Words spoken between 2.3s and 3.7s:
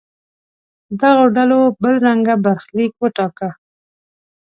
برخلیک وټاکه.